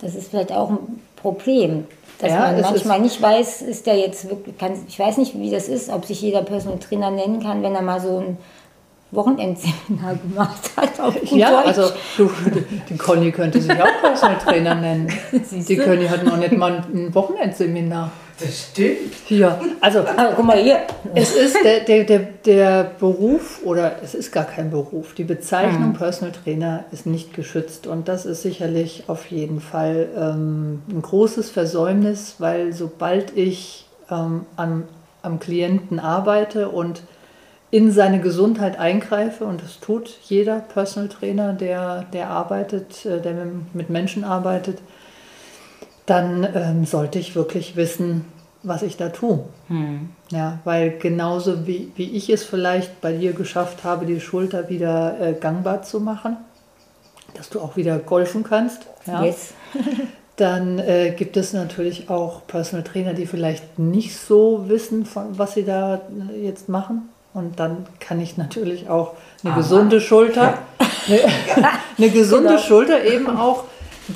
Das 0.00 0.14
ist 0.14 0.30
vielleicht 0.30 0.52
auch 0.52 0.70
ein 0.70 1.00
Problem, 1.16 1.84
dass 2.18 2.30
ja, 2.30 2.52
man 2.52 2.60
manchmal 2.60 3.00
nicht 3.00 3.20
weiß, 3.20 3.62
ist 3.62 3.86
der 3.86 3.96
jetzt 3.96 4.28
wirklich, 4.30 4.56
kann, 4.56 4.72
ich 4.86 4.98
weiß 4.98 5.18
nicht, 5.18 5.38
wie 5.38 5.50
das 5.50 5.68
ist, 5.68 5.90
ob 5.90 6.04
sich 6.04 6.20
jeder 6.22 6.42
Personal 6.42 6.78
Trainer 6.78 7.10
nennen 7.10 7.42
kann, 7.42 7.62
wenn 7.62 7.74
er 7.74 7.82
mal 7.82 8.00
so 8.00 8.18
ein 8.18 8.38
Wochenendseminar 9.10 10.16
gemacht 10.22 10.70
hat. 10.76 10.90
ja, 11.30 11.50
Deutsch. 11.50 11.66
also 11.66 11.94
du, 12.16 12.30
die 12.88 12.96
Conny 12.96 13.30
könnte 13.32 13.60
sich 13.60 13.72
auch 13.72 14.00
Personal 14.00 14.38
Trainer 14.38 14.74
nennen. 14.74 15.12
Die 15.50 15.76
Conny 15.76 16.06
hat 16.06 16.24
noch 16.24 16.36
nicht 16.36 16.56
mal 16.56 16.84
ein 16.92 17.14
Wochenendseminar. 17.14 18.10
Das 18.40 18.70
stimmt. 18.70 19.30
Ja, 19.30 19.60
also 19.80 20.00
Aber 20.00 20.32
guck 20.34 20.44
mal 20.44 20.58
hier. 20.58 20.80
Es 21.14 21.36
ist 21.36 21.56
der, 21.62 21.80
der, 21.80 22.04
der, 22.04 22.18
der 22.44 22.84
Beruf 22.98 23.60
oder 23.64 24.02
es 24.02 24.14
ist 24.14 24.32
gar 24.32 24.44
kein 24.44 24.70
Beruf. 24.70 25.14
Die 25.14 25.24
Bezeichnung 25.24 25.90
mhm. 25.90 25.94
Personal 25.94 26.32
Trainer 26.32 26.84
ist 26.90 27.06
nicht 27.06 27.34
geschützt 27.34 27.86
und 27.86 28.08
das 28.08 28.26
ist 28.26 28.42
sicherlich 28.42 29.04
auf 29.06 29.30
jeden 29.30 29.60
Fall 29.60 30.08
ähm, 30.16 30.82
ein 30.88 31.02
großes 31.02 31.50
Versäumnis, 31.50 32.36
weil 32.38 32.72
sobald 32.72 33.36
ich 33.36 33.86
ähm, 34.10 34.46
am, 34.56 34.84
am 35.22 35.38
Klienten 35.38 36.00
arbeite 36.00 36.70
und 36.70 37.02
in 37.70 37.90
seine 37.90 38.20
Gesundheit 38.20 38.78
eingreife 38.78 39.44
und 39.44 39.62
das 39.62 39.80
tut 39.80 40.08
jeder 40.24 40.60
Personal 40.60 41.08
Trainer, 41.08 41.52
der, 41.52 42.04
der 42.12 42.30
arbeitet, 42.30 43.06
äh, 43.06 43.20
der 43.20 43.34
mit 43.72 43.90
Menschen 43.90 44.24
arbeitet, 44.24 44.78
dann 46.06 46.46
ähm, 46.54 46.84
sollte 46.84 47.18
ich 47.18 47.34
wirklich 47.34 47.76
wissen, 47.76 48.26
was 48.62 48.82
ich 48.82 48.96
da 48.96 49.10
tue. 49.10 49.40
Hm. 49.68 50.10
Ja, 50.30 50.58
weil 50.64 50.98
genauso 50.98 51.66
wie, 51.66 51.92
wie 51.96 52.10
ich 52.10 52.30
es 52.30 52.44
vielleicht 52.44 53.00
bei 53.00 53.12
dir 53.12 53.32
geschafft 53.32 53.84
habe, 53.84 54.06
die 54.06 54.20
Schulter 54.20 54.68
wieder 54.68 55.20
äh, 55.20 55.32
gangbar 55.34 55.82
zu 55.82 56.00
machen, 56.00 56.36
dass 57.34 57.50
du 57.50 57.60
auch 57.60 57.76
wieder 57.76 57.98
golfen 57.98 58.42
kannst. 58.42 58.86
Ja, 59.06 59.22
yes. 59.22 59.54
dann 60.36 60.78
äh, 60.78 61.12
gibt 61.16 61.36
es 61.36 61.52
natürlich 61.52 62.10
auch 62.10 62.46
Personal 62.46 62.84
Trainer, 62.84 63.14
die 63.14 63.26
vielleicht 63.26 63.78
nicht 63.78 64.16
so 64.16 64.64
wissen, 64.68 65.06
von, 65.06 65.38
was 65.38 65.54
sie 65.54 65.64
da 65.64 66.00
äh, 66.32 66.44
jetzt 66.44 66.68
machen. 66.68 67.08
Und 67.32 67.58
dann 67.58 67.86
kann 68.00 68.20
ich 68.20 68.36
natürlich 68.36 68.88
auch 68.88 69.14
eine 69.42 69.52
Aha. 69.52 69.58
gesunde 69.58 70.00
Schulter, 70.00 70.58
eine, 71.08 71.20
eine 71.98 72.10
gesunde 72.10 72.50
genau. 72.50 72.60
Schulter 72.60 73.04
eben 73.04 73.28
auch 73.28 73.64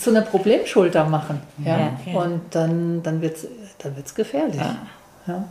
zu 0.01 0.11
einer 0.11 0.23
Problemschulter 0.23 1.05
machen. 1.05 1.41
Ja? 1.65 1.99
ja. 2.05 2.21
Und 2.21 2.41
dann, 2.51 3.03
dann 3.03 3.23
wird 3.23 3.37
es 3.37 3.49
dann 3.79 3.97
wird's 3.97 4.15
gefährlich. 4.15 4.61
Ja. 4.61 4.77
ja. 5.27 5.45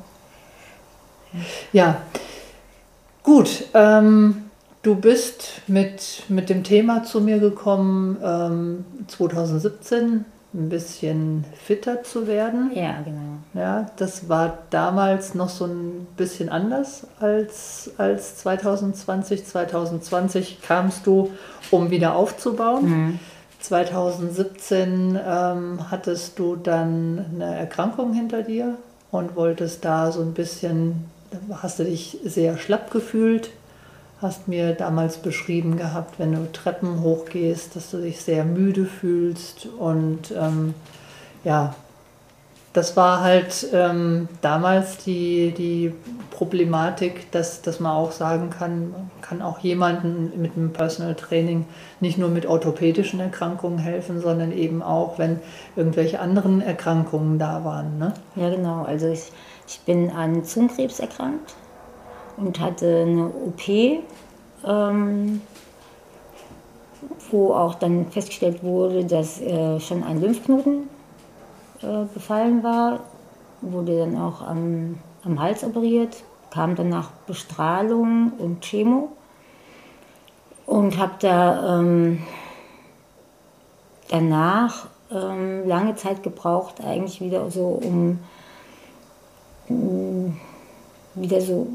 ja. 1.72 1.98
Gut, 3.24 3.66
ähm, 3.74 4.50
du 4.84 4.96
bist 4.96 5.62
mit, 5.68 6.24
mit 6.30 6.50
dem 6.50 6.64
Thema 6.64 7.04
zu 7.04 7.22
mir 7.22 7.40
gekommen, 7.40 8.18
ähm, 8.24 8.86
2017 9.08 10.26
ein 10.54 10.70
bisschen 10.70 11.44
fitter 11.66 12.04
zu 12.04 12.26
werden. 12.26 12.72
Ja, 12.74 13.02
genau. 13.02 13.38
Ja, 13.54 13.88
das 13.98 14.30
war 14.30 14.60
damals 14.70 15.36
noch 15.36 15.50
so 15.50 15.66
ein 15.66 16.08
bisschen 16.16 16.50
anders 16.50 17.06
als, 17.20 17.92
als 17.98 18.38
2020. 18.38 19.46
2020 19.46 20.62
kamst 20.62 21.06
du, 21.06 21.32
um 21.70 21.92
wieder 21.92 22.16
aufzubauen. 22.16 22.86
Mhm. 22.86 23.20
2017 23.68 25.20
ähm, 25.26 25.92
hattest 25.92 26.40
du 26.40 26.56
dann 26.56 27.26
eine 27.34 27.58
Erkrankung 27.58 28.14
hinter 28.14 28.42
dir 28.42 28.78
und 29.12 29.36
wolltest 29.36 29.84
da 29.84 30.12
so 30.12 30.22
ein 30.22 30.34
bisschen, 30.34 31.06
hast 31.52 31.80
du 31.80 31.84
dich 31.84 32.18
sehr 32.24 32.58
schlapp 32.58 32.92
gefühlt, 32.92 33.50
hast 34.22 34.48
mir 34.48 34.74
damals 34.74 35.18
beschrieben 35.18 35.78
gehabt, 35.78 36.18
wenn 36.18 36.32
du 36.32 36.52
Treppen 36.52 37.02
hochgehst, 37.02 37.76
dass 37.76 37.92
du 37.92 37.98
dich 37.98 38.22
sehr 38.22 38.46
müde 38.46 38.86
fühlst 38.86 39.68
und 39.78 40.32
ähm, 40.32 40.74
ja, 41.44 41.76
das 42.78 42.96
war 42.96 43.22
halt 43.22 43.68
ähm, 43.74 44.30
damals 44.42 44.98
die, 45.00 45.50
die 45.50 45.96
Problematik, 46.30 47.32
dass, 47.32 47.64
dass 47.64 47.80
man 47.80 47.92
auch 47.92 48.12
sagen 48.12 48.52
kann, 48.52 48.94
kann 49.24 49.42
auch 49.42 49.58
jemanden 49.58 50.40
mit 50.40 50.56
einem 50.56 50.74
Personal 50.74 51.16
Training 51.16 51.66
nicht 52.02 52.20
nur 52.20 52.30
mit 52.30 52.46
orthopädischen 52.46 53.20
Erkrankungen 53.20 53.80
helfen, 53.80 54.22
sondern 54.22 54.52
eben 54.52 54.84
auch, 54.84 55.18
wenn 55.18 55.40
irgendwelche 55.76 56.20
anderen 56.20 56.62
Erkrankungen 56.62 57.40
da 57.40 57.66
waren. 57.66 57.98
Ne? 57.98 58.14
Ja, 58.36 58.52
genau. 58.52 58.84
Also 58.84 59.08
ich, 59.08 59.32
ich 59.68 59.80
bin 59.80 60.12
an 60.12 60.44
Zungenkrebs 60.44 61.00
erkrankt 61.00 61.56
und 62.38 62.60
hatte 62.60 63.06
eine 63.08 63.26
OP, 63.26 63.68
ähm, 64.68 65.42
wo 67.32 67.54
auch 67.56 67.74
dann 67.74 68.12
festgestellt 68.12 68.64
wurde, 68.64 69.04
dass 69.04 69.42
äh, 69.42 69.80
schon 69.80 70.04
ein 70.04 70.22
Lymphknoten 70.22 70.96
äh, 71.82 72.06
befallen 72.14 72.64
war, 72.64 73.02
wurde 73.62 74.00
dann 74.00 74.18
auch 74.18 74.42
am, 74.42 75.00
am 75.24 75.42
Hals 75.42 75.64
operiert, 75.64 76.24
kam 76.52 76.76
danach 76.76 77.10
Bestrahlung 77.26 78.34
und 78.38 78.62
Chemo 78.62 79.10
und 80.66 80.98
habe 80.98 81.14
da 81.20 81.80
ähm, 81.80 82.24
danach 84.10 84.88
ähm, 85.12 85.68
lange 85.68 85.96
Zeit 85.96 86.24
gebraucht, 86.24 86.82
eigentlich 86.84 87.22
wieder 87.22 87.50
so, 87.50 87.80
um, 87.84 88.20
um 89.70 90.38
wieder 91.16 91.42
so 91.42 91.68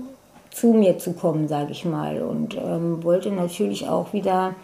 zu 0.50 0.72
mir 0.72 0.98
zu 0.98 1.14
kommen, 1.14 1.48
sage 1.48 1.72
ich 1.72 1.84
mal. 1.84 2.22
Und 2.22 2.56
ähm, 2.56 3.02
wollte 3.02 3.30
natürlich 3.30 3.88
auch 3.88 4.12
wieder 4.12 4.54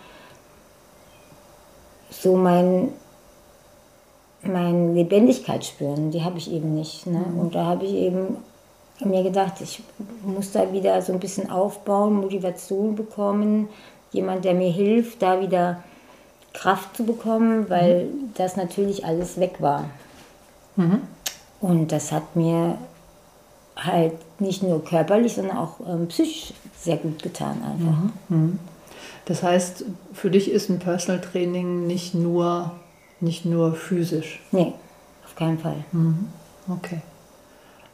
so 2.10 2.36
mein 2.36 2.92
meine 4.42 4.92
Lebendigkeit 4.92 5.64
spüren. 5.64 6.10
Die 6.10 6.22
habe 6.22 6.38
ich 6.38 6.50
eben 6.50 6.74
nicht. 6.74 7.06
Ne? 7.06 7.18
Mhm. 7.18 7.38
Und 7.38 7.54
da 7.54 7.64
habe 7.64 7.84
ich 7.84 7.92
eben 7.92 8.36
mir 9.04 9.22
gedacht, 9.22 9.54
ich 9.60 9.82
muss 10.24 10.52
da 10.52 10.72
wieder 10.72 11.00
so 11.02 11.12
ein 11.12 11.20
bisschen 11.20 11.50
aufbauen, 11.50 12.14
Motivation 12.14 12.96
bekommen, 12.96 13.68
jemand, 14.12 14.44
der 14.44 14.54
mir 14.54 14.70
hilft, 14.70 15.22
da 15.22 15.40
wieder 15.40 15.82
Kraft 16.52 16.96
zu 16.96 17.04
bekommen, 17.04 17.68
weil 17.68 18.06
mhm. 18.06 18.32
das 18.34 18.56
natürlich 18.56 19.04
alles 19.04 19.38
weg 19.38 19.56
war. 19.60 19.84
Mhm. 20.76 21.02
Und 21.60 21.92
das 21.92 22.12
hat 22.12 22.36
mir 22.36 22.78
halt 23.76 24.14
nicht 24.40 24.62
nur 24.62 24.84
körperlich, 24.84 25.34
sondern 25.34 25.56
auch 25.56 25.80
ähm, 25.86 26.08
psychisch 26.08 26.52
sehr 26.76 26.96
gut 26.96 27.22
getan 27.22 27.62
einfach. 27.62 27.98
Mhm. 28.28 28.36
mhm. 28.36 28.58
Das 29.24 29.42
heißt, 29.42 29.84
für 30.14 30.30
dich 30.30 30.50
ist 30.50 30.70
ein 30.70 30.78
Personal 30.78 31.20
Training 31.20 31.86
nicht 31.86 32.14
nur 32.14 32.72
nicht 33.20 33.44
nur 33.44 33.74
physisch. 33.74 34.40
Nee, 34.52 34.72
auf 35.24 35.34
keinen 35.34 35.58
Fall. 35.58 35.84
Mhm. 35.92 36.28
Okay. 36.68 37.00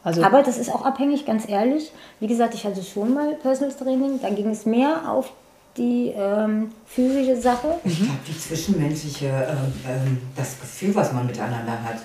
Also 0.03 0.23
Aber 0.23 0.43
das 0.43 0.59
ist 0.59 0.69
auch 0.71 0.85
abhängig, 0.85 1.25
ganz 1.25 1.49
ehrlich. 1.49 1.91
Wie 2.21 2.27
gesagt, 2.27 2.55
ich 2.55 2.65
hatte 2.67 2.83
schon 2.83 3.15
mal 3.15 3.35
Personal 3.37 3.75
Training, 3.75 4.21
da 4.21 4.29
ging 4.29 4.51
es 4.51 4.67
mehr 4.67 5.11
auf 5.11 5.33
die 5.77 6.13
ähm, 6.17 6.71
physische 6.87 7.41
Sache. 7.41 7.81
Ich 7.85 7.99
glaube, 7.99 8.19
die 8.29 8.39
zwischenmenschliche, 8.39 9.27
äh, 9.27 9.31
äh, 9.31 10.01
das 10.37 10.61
Gefühl, 10.61 10.95
was 10.95 11.13
man 11.13 11.27
miteinander 11.27 11.83
hat. 11.83 11.97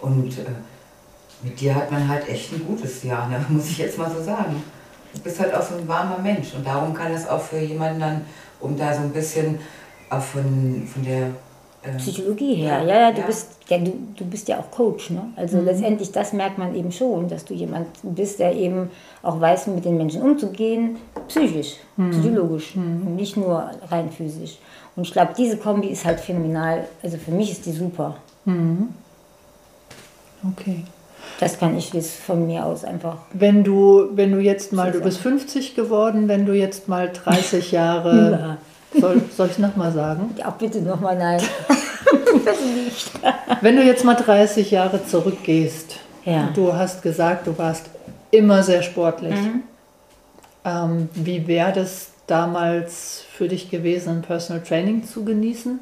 Und 0.00 0.38
äh, 0.38 0.44
mit 1.42 1.58
dir 1.60 1.74
hat 1.74 1.90
man 1.90 2.06
halt 2.08 2.28
echt 2.28 2.52
ein 2.52 2.64
gutes 2.66 3.02
Jahr, 3.02 3.28
ne? 3.28 3.44
muss 3.48 3.70
ich 3.70 3.78
jetzt 3.78 3.98
mal 3.98 4.10
so 4.10 4.22
sagen. 4.22 4.62
Du 5.12 5.20
bist 5.20 5.40
halt 5.40 5.54
auch 5.54 5.62
so 5.62 5.74
ein 5.76 5.88
warmer 5.88 6.18
Mensch 6.18 6.54
und 6.54 6.64
darum 6.64 6.94
kann 6.94 7.12
das 7.12 7.28
auch 7.28 7.40
für 7.40 7.58
jemanden 7.58 8.00
dann, 8.00 8.20
um 8.60 8.76
da 8.76 8.94
so 8.94 9.00
ein 9.00 9.10
bisschen 9.10 9.58
auch 10.08 10.22
von, 10.22 10.86
von 10.86 11.02
der 11.02 11.30
Psychologie 11.98 12.54
her. 12.56 12.82
Ja, 12.82 13.00
Ja, 13.00 13.12
du, 13.12 13.20
ja. 13.20 13.26
Bist, 13.26 13.48
ja 13.68 13.78
du, 13.78 13.92
du 14.16 14.24
bist 14.26 14.48
ja 14.48 14.58
auch 14.58 14.70
Coach. 14.70 15.10
Ne? 15.10 15.22
Also 15.36 15.56
Mhm. 15.58 15.64
letztendlich, 15.64 16.12
das 16.12 16.32
merkt 16.32 16.58
man 16.58 16.74
eben 16.74 16.92
schon, 16.92 17.28
dass 17.28 17.44
du 17.44 17.54
jemand 17.54 17.86
bist, 18.02 18.38
der 18.38 18.54
eben 18.54 18.90
auch 19.22 19.40
weiß, 19.40 19.68
mit 19.68 19.84
den 19.84 19.96
Menschen 19.96 20.20
umzugehen, 20.22 20.96
psychisch, 21.28 21.76
Mhm. 21.96 22.10
psychologisch 22.10 22.74
und 22.76 23.16
nicht 23.16 23.36
nur 23.36 23.70
rein 23.90 24.10
physisch. 24.10 24.58
Und 24.96 25.06
ich 25.06 25.12
glaube, 25.12 25.32
diese 25.38 25.56
Kombi 25.56 25.88
ist 25.88 26.04
halt 26.04 26.20
phänomenal. 26.20 26.84
Also 27.02 27.16
für 27.16 27.30
mich 27.30 27.50
ist 27.52 27.64
die 27.64 27.72
super. 27.72 28.16
Okay. 30.52 30.84
Das 31.38 31.58
kann 31.58 31.76
ich 31.76 31.92
jetzt 31.92 32.16
von 32.16 32.46
mir 32.46 32.64
aus 32.66 32.84
einfach. 32.84 33.18
Wenn 33.32 33.62
du, 33.64 34.08
wenn 34.12 34.32
du 34.32 34.38
jetzt 34.40 34.72
mal, 34.72 34.90
du 34.92 35.00
bist 35.00 35.18
50 35.18 35.74
geworden, 35.74 36.28
wenn 36.28 36.44
du 36.44 36.52
jetzt 36.54 36.88
mal 36.88 37.10
30 37.12 37.72
Jahre, 37.72 38.58
soll, 38.98 39.22
soll 39.36 39.46
ich 39.46 39.52
es 39.52 39.58
nochmal 39.58 39.92
sagen? 39.92 40.34
Ja, 40.38 40.50
bitte 40.50 40.80
nochmal 40.82 41.16
nein. 41.16 41.40
Wenn 43.60 43.76
du 43.76 43.82
jetzt 43.82 44.04
mal 44.04 44.14
30 44.14 44.70
Jahre 44.70 45.04
zurückgehst, 45.06 45.96
Ja. 46.24 46.48
du 46.54 46.72
hast 46.72 47.02
gesagt, 47.02 47.46
du 47.46 47.56
warst 47.58 47.86
immer 48.30 48.62
sehr 48.62 48.82
sportlich. 48.82 49.34
Ähm, 50.64 51.08
wie 51.14 51.46
wäre 51.46 51.72
das 51.72 52.08
damals 52.26 53.24
für 53.32 53.48
dich 53.48 53.70
gewesen, 53.70 54.18
ein 54.18 54.22
Personal 54.22 54.62
Training 54.62 55.04
zu 55.04 55.24
genießen? 55.24 55.80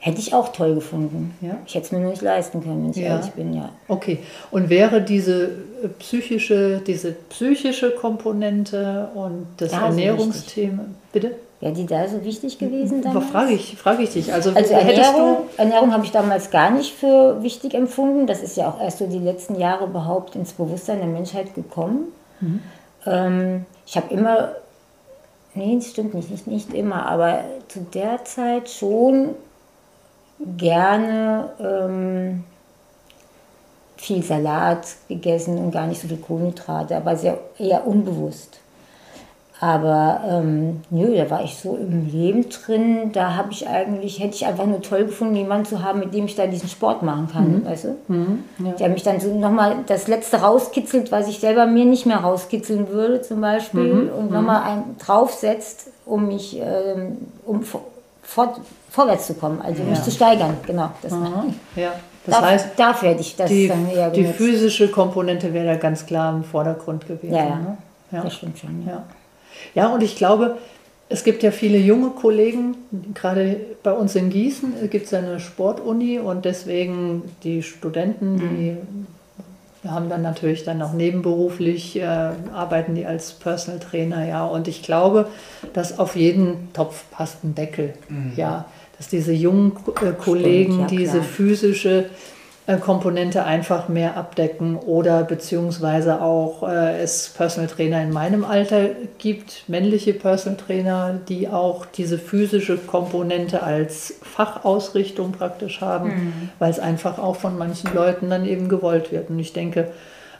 Hätte 0.00 0.20
ich 0.20 0.32
auch 0.32 0.52
toll 0.52 0.76
gefunden. 0.76 1.34
Ja. 1.40 1.56
Ich 1.66 1.74
hätte 1.74 1.86
es 1.86 1.92
mir 1.92 1.98
nur 1.98 2.10
nicht 2.10 2.22
leisten 2.22 2.62
können, 2.62 2.84
wenn 2.84 2.90
ich 2.92 2.96
Ja. 2.98 3.16
ehrlich 3.16 3.30
bin, 3.32 3.52
ja. 3.52 3.70
Okay. 3.88 4.20
Und 4.52 4.70
wäre 4.70 5.02
diese 5.02 5.46
äh, 5.82 5.88
psychische, 5.98 6.80
diese 6.86 7.12
psychische 7.12 7.90
Komponente 7.90 9.08
und 9.14 9.46
das 9.56 9.72
Da 9.72 9.86
Ernährungsthema, 9.86 10.84
bitte? 11.12 11.32
Wäre 11.60 11.72
die 11.72 11.86
da 11.86 12.06
so 12.06 12.24
wichtig 12.24 12.58
gewesen 12.58 13.00
Aber 13.04 13.14
damals? 13.14 13.30
frage 13.30 13.52
ich, 13.52 13.76
frage 13.76 14.02
ich 14.04 14.12
dich. 14.12 14.32
Also, 14.32 14.50
Also 14.54 14.74
Ernährung, 14.74 15.38
Ernährung 15.56 15.92
habe 15.92 16.04
ich 16.04 16.12
damals 16.12 16.50
gar 16.50 16.70
nicht 16.70 16.94
für 16.94 17.42
wichtig 17.42 17.74
empfunden. 17.74 18.28
Das 18.28 18.42
ist 18.42 18.56
ja 18.56 18.68
auch 18.68 18.80
erst 18.80 18.98
so 18.98 19.06
die 19.08 19.18
letzten 19.18 19.56
Jahre 19.56 19.86
überhaupt 19.86 20.36
ins 20.36 20.52
Bewusstsein 20.52 20.98
der 20.98 21.08
Menschheit 21.08 21.54
gekommen. 21.54 22.12
Ähm, 23.06 23.66
ich 23.86 23.96
habe 23.96 24.14
immer, 24.14 24.52
nee, 25.54 25.74
das 25.76 25.88
stimmt 25.90 26.14
nicht, 26.14 26.30
nicht, 26.30 26.46
nicht 26.46 26.74
immer, 26.74 27.06
aber 27.06 27.40
zu 27.66 27.80
der 27.92 28.24
Zeit 28.24 28.70
schon 28.70 29.30
gerne 30.56 31.50
ähm, 31.58 32.44
viel 33.96 34.22
Salat 34.22 34.86
gegessen 35.08 35.58
und 35.58 35.72
gar 35.72 35.88
nicht 35.88 36.00
so 36.00 36.06
viel 36.06 36.18
Kohlenhydrate, 36.18 36.96
aber 36.96 37.16
sehr 37.16 37.38
eher 37.58 37.84
unbewusst. 37.84 38.60
Aber 39.60 40.20
ähm, 40.28 40.82
nö, 40.90 41.16
da 41.16 41.28
war 41.30 41.42
ich 41.42 41.56
so 41.56 41.76
im 41.76 42.08
Leben 42.08 42.48
drin, 42.48 43.10
da 43.12 43.34
habe 43.34 43.50
ich 43.50 43.66
eigentlich, 43.68 44.20
hätte 44.20 44.36
ich 44.36 44.46
einfach 44.46 44.66
nur 44.66 44.80
toll 44.82 45.06
gefunden, 45.06 45.34
jemanden 45.34 45.66
zu 45.66 45.82
haben, 45.82 45.98
mit 45.98 46.14
dem 46.14 46.26
ich 46.26 46.36
da 46.36 46.46
diesen 46.46 46.68
Sport 46.68 47.02
machen 47.02 47.28
kann, 47.32 47.64
weißt 47.64 47.84
du? 47.86 47.96
Der 48.78 48.88
mich 48.88 49.02
dann 49.02 49.18
so 49.18 49.36
nochmal 49.36 49.78
das 49.88 50.06
Letzte 50.06 50.36
rauskitzelt, 50.42 51.10
was 51.10 51.26
ich 51.26 51.40
selber 51.40 51.66
mir 51.66 51.84
nicht 51.86 52.06
mehr 52.06 52.18
rauskitzeln 52.18 52.88
würde, 52.88 53.20
zum 53.20 53.40
Beispiel, 53.40 54.12
und 54.16 54.30
nochmal 54.30 54.62
einen 54.62 54.96
draufsetzt, 55.04 55.88
um 56.06 56.28
mich, 56.28 56.56
ähm, 56.60 57.18
um 57.44 57.62
fort, 58.22 58.60
vorwärts 58.90 59.26
zu 59.26 59.34
kommen, 59.34 59.60
also 59.60 59.82
um 59.82 59.90
mich 59.90 60.02
zu 60.02 60.12
steigern, 60.12 60.56
genau. 60.68 60.90
Das, 61.02 61.10
du, 61.10 61.18
ja, 61.80 61.92
das 62.26 62.34
Darf- 62.36 62.44
heißt, 62.44 62.68
dafür 62.76 63.08
hätte 63.08 63.22
ich 63.22 63.34
das 63.34 63.48
die, 63.50 63.66
dann 63.66 63.90
eher 63.90 64.10
die 64.10 64.20
genutzt. 64.20 64.38
physische 64.38 64.88
Komponente 64.88 65.52
wäre 65.52 65.66
da 65.66 65.76
ganz 65.76 66.06
klar 66.06 66.32
im 66.32 66.44
Vordergrund 66.44 67.08
gewesen. 67.08 67.34
Ja, 67.34 67.44
ja. 67.44 67.56
Ne? 67.56 67.76
ja. 68.12 68.22
Das 68.22 68.34
stimmt 68.34 68.56
schon. 68.56 68.86
Ja. 68.86 69.02
Ja. 69.74 69.92
und 69.92 70.02
ich 70.02 70.16
glaube, 70.16 70.58
es 71.08 71.24
gibt 71.24 71.42
ja 71.42 71.50
viele 71.50 71.78
junge 71.78 72.10
Kollegen, 72.10 72.76
gerade 73.14 73.56
bei 73.82 73.92
uns 73.92 74.14
in 74.14 74.28
Gießen 74.28 74.90
gibt 74.90 75.06
es 75.06 75.10
ja 75.12 75.20
eine 75.20 75.40
Sportuni 75.40 76.18
und 76.18 76.44
deswegen 76.44 77.22
die 77.42 77.62
Studenten, 77.62 78.38
die 78.38 78.76
haben 79.88 80.08
dann 80.08 80.22
natürlich 80.22 80.64
dann 80.64 80.82
auch 80.82 80.92
nebenberuflich, 80.92 81.96
äh, 81.96 82.04
arbeiten 82.04 82.94
die 82.94 83.06
als 83.06 83.32
Personal 83.32 83.80
Trainer, 83.80 84.26
ja. 84.26 84.44
Und 84.44 84.68
ich 84.68 84.82
glaube, 84.82 85.28
dass 85.72 85.98
auf 85.98 86.16
jeden 86.16 86.72
Topf 86.72 87.04
passt 87.10 87.44
ein 87.44 87.54
Deckel, 87.54 87.94
ja. 88.36 88.66
Dass 88.96 89.08
diese 89.08 89.32
jungen 89.32 89.72
äh, 90.02 90.12
Kollegen 90.12 90.80
ja, 90.80 90.86
diese 90.88 91.18
klar. 91.18 91.22
physische 91.22 92.06
Komponente 92.76 93.44
einfach 93.44 93.88
mehr 93.88 94.18
abdecken 94.18 94.76
oder 94.76 95.24
beziehungsweise 95.24 96.20
auch 96.20 96.68
äh, 96.68 97.00
es 97.00 97.30
Personal 97.30 97.68
Trainer 97.68 98.02
in 98.02 98.12
meinem 98.12 98.44
Alter 98.44 98.90
gibt, 99.16 99.64
männliche 99.68 100.12
Personal 100.12 100.58
Trainer, 100.58 101.18
die 101.28 101.48
auch 101.48 101.86
diese 101.86 102.18
physische 102.18 102.76
Komponente 102.76 103.62
als 103.62 104.16
Fachausrichtung 104.22 105.32
praktisch 105.32 105.80
haben, 105.80 106.50
weil 106.58 106.70
es 106.70 106.78
einfach 106.78 107.18
auch 107.18 107.36
von 107.36 107.56
manchen 107.56 107.94
Leuten 107.94 108.28
dann 108.28 108.44
eben 108.44 108.68
gewollt 108.68 109.12
wird. 109.12 109.30
Und 109.30 109.38
ich 109.38 109.54
denke, 109.54 109.88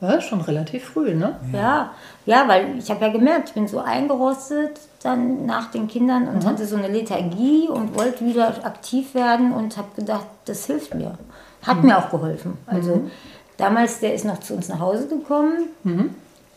ja, 0.00 0.20
schon 0.20 0.40
relativ 0.40 0.84
früh, 0.84 1.14
ne? 1.14 1.36
Ja, 1.52 1.92
ja, 2.26 2.46
weil 2.48 2.78
ich 2.78 2.90
habe 2.90 3.04
ja 3.04 3.12
gemerkt, 3.12 3.48
ich 3.48 3.54
bin 3.54 3.66
so 3.66 3.78
eingerostet 3.78 4.78
dann 5.02 5.46
nach 5.46 5.70
den 5.70 5.88
Kindern 5.88 6.28
und 6.28 6.44
hatte 6.44 6.66
so 6.66 6.76
eine 6.76 6.88
Lethargie 6.88 7.68
und 7.68 7.96
wollte 7.96 8.24
wieder 8.24 8.48
aktiv 8.64 9.14
werden 9.14 9.52
und 9.52 9.76
habe 9.76 9.88
gedacht, 9.94 10.26
das 10.44 10.66
hilft 10.66 10.94
mir. 10.94 11.16
Hat 11.62 11.82
mir 11.82 11.98
auch 11.98 12.10
geholfen. 12.10 12.58
Also 12.66 13.08
damals, 13.56 14.00
der 14.00 14.14
ist 14.14 14.24
noch 14.24 14.40
zu 14.40 14.54
uns 14.54 14.68
nach 14.68 14.80
Hause 14.80 15.08
gekommen. 15.08 15.68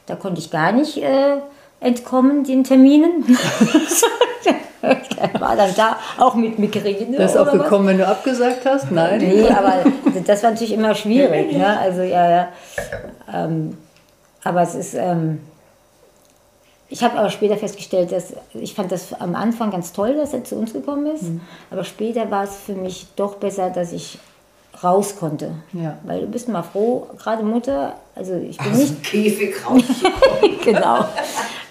Da 0.06 0.16
konnte 0.16 0.42
ich 0.42 0.52
gar 0.52 0.72
nicht 0.72 0.98
äh, 0.98 1.38
entkommen 1.80 2.44
den 2.44 2.64
Terminen. 2.64 3.24
der 4.82 5.34
war 5.42 5.56
dann 5.56 5.74
da, 5.76 5.98
auch 6.18 6.36
mit 6.36 6.60
Migräne. 6.60 7.18
Das 7.18 7.32
ist 7.32 7.38
auch 7.38 7.48
was. 7.48 7.54
gekommen, 7.54 7.88
wenn 7.88 7.98
du 7.98 8.08
abgesagt 8.08 8.66
hast? 8.66 8.92
Nein. 8.92 9.20
Nee, 9.20 9.50
aber 9.50 9.84
das 10.26 10.44
war 10.44 10.52
natürlich 10.52 10.74
immer 10.74 10.96
schwierig. 10.96 11.52
Ne? 11.52 11.80
Also 11.80 12.02
ja, 12.02 12.30
ja. 12.30 12.48
Ähm, 13.34 13.78
aber 14.44 14.62
es 14.62 14.76
ist. 14.76 14.94
Ähm, 14.96 15.40
ich 16.92 17.04
habe 17.04 17.20
aber 17.20 17.30
später 17.30 17.56
festgestellt, 17.56 18.12
dass 18.12 18.34
ich 18.56 18.74
fand 18.74 18.92
das 18.92 19.14
am 19.14 19.36
Anfang 19.36 19.70
ganz 19.70 19.94
toll, 19.94 20.16
dass 20.16 20.34
er 20.34 20.44
zu 20.44 20.56
uns 20.56 20.74
gekommen 20.74 21.06
ist. 21.06 21.26
Aber 21.70 21.84
später 21.84 22.32
war 22.32 22.46
es 22.46 22.56
für 22.56 22.74
mich 22.74 23.06
doch 23.16 23.36
besser, 23.36 23.70
dass 23.70 23.92
ich 23.94 24.18
raus 24.84 25.16
konnte. 25.18 25.52
Ja. 25.74 25.98
Weil 26.04 26.22
du 26.22 26.28
bist 26.28 26.48
mal 26.48 26.64
froh, 26.64 27.08
gerade 27.18 27.44
Mutter, 27.44 27.96
also 28.16 28.36
ich 28.36 28.58
bin 28.58 28.72
Aus 28.72 28.78
nicht 28.78 28.96
dem 28.96 29.02
Käfig 29.04 29.70
raus. 29.70 29.84
genau. 30.64 31.06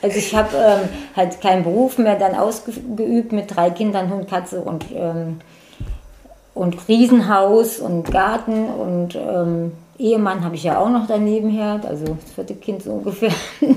Also 0.03 0.19
ich 0.19 0.35
habe 0.35 0.57
ähm, 0.57 0.89
halt 1.17 1.41
keinen 1.41 1.65
Beruf 1.65 1.99
mehr 1.99 2.17
dann 2.17 2.35
ausgeübt 2.35 3.33
mit 3.33 3.55
drei 3.55 3.71
Kindern, 3.71 4.11
Hund, 4.11 4.29
Katze 4.29 4.61
und, 4.61 4.87
ähm, 4.95 5.41
und 6.55 6.77
Riesenhaus 6.89 7.79
und 7.81 8.11
Garten 8.11 8.67
und 8.67 9.17
ähm, 9.17 9.73
Ehemann 9.99 10.45
habe 10.45 10.55
ich 10.55 10.63
ja 10.63 10.79
auch 10.79 10.89
noch 10.89 11.07
daneben 11.09 11.51
her, 11.51 11.81
also 11.87 12.05
das 12.05 12.33
vierte 12.33 12.55
Kind 12.55 12.85
so 12.85 12.93
ungefähr. 12.93 13.33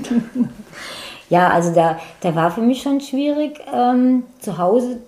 ja, 1.28 1.48
also 1.50 1.74
da, 1.74 1.98
da 2.20 2.34
war 2.34 2.52
für 2.52 2.60
mich 2.60 2.82
schon 2.82 3.00
schwierig, 3.00 3.60
ähm, 3.74 4.24
zu 4.40 4.58
Hause 4.58 4.98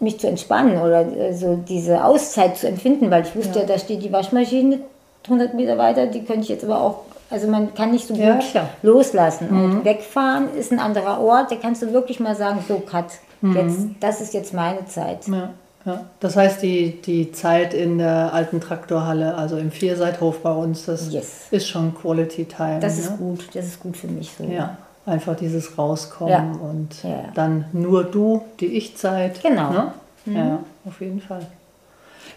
mich 0.00 0.18
zu 0.18 0.26
entspannen 0.26 0.80
oder 0.80 1.32
so 1.32 1.56
diese 1.68 2.04
Auszeit 2.04 2.56
zu 2.56 2.66
empfinden, 2.66 3.10
weil 3.10 3.22
ich 3.22 3.36
wusste 3.36 3.60
ja, 3.60 3.66
da 3.66 3.78
steht 3.78 4.02
die 4.02 4.12
Waschmaschine 4.12 4.80
100 5.24 5.54
Meter 5.54 5.78
weiter, 5.78 6.06
die 6.06 6.24
könnte 6.24 6.42
ich 6.42 6.48
jetzt 6.48 6.64
aber 6.64 6.80
auch, 6.80 7.02
also 7.32 7.48
man 7.48 7.74
kann 7.74 7.90
nicht 7.90 8.06
so 8.06 8.14
Ja, 8.14 8.34
gut 8.34 8.50
klar. 8.50 8.68
loslassen. 8.82 9.48
Und 9.48 9.84
wegfahren 9.84 10.54
ist 10.54 10.70
ein 10.72 10.78
anderer 10.78 11.20
Ort, 11.20 11.50
da 11.50 11.56
kannst 11.56 11.82
du 11.82 11.92
wirklich 11.92 12.20
mal 12.20 12.36
sagen, 12.36 12.62
so 12.68 12.78
Cut, 12.78 13.06
jetzt, 13.42 13.78
das 14.00 14.20
ist 14.20 14.34
jetzt 14.34 14.54
meine 14.54 14.84
Zeit. 14.86 15.26
Ja, 15.26 15.50
Ja, 15.84 16.04
das 16.20 16.36
heißt, 16.36 16.62
die, 16.62 17.02
die 17.02 17.32
Zeit 17.32 17.74
in 17.74 17.98
der 17.98 18.32
alten 18.32 18.60
Traktorhalle, 18.60 19.34
also 19.34 19.56
im 19.56 19.72
Vierseithof 19.72 20.38
bei 20.40 20.52
uns, 20.52 20.84
das 20.84 21.12
Yes. 21.12 21.48
ist 21.50 21.66
schon 21.68 21.92
Quality 21.94 22.44
Time. 22.44 22.78
Das 22.78 22.96
ne? 22.96 23.02
ist 23.02 23.18
gut, 23.18 23.48
das 23.54 23.66
ist 23.66 23.80
gut 23.80 23.96
für 23.96 24.06
mich 24.06 24.30
so. 24.38 24.44
Ja, 24.44 24.76
einfach 25.06 25.34
dieses 25.34 25.76
Rauskommen 25.76 26.30
Ja. 26.30 26.42
und 26.70 27.02
Ja. 27.02 27.24
dann 27.34 27.64
nur 27.72 28.04
du, 28.04 28.42
die 28.60 28.66
Ich-Zeit. 28.76 29.42
Genau. 29.42 29.70
Ne? 29.70 29.92
Ja, 30.26 30.58
auf 30.86 31.00
jeden 31.00 31.20
Fall. 31.20 31.44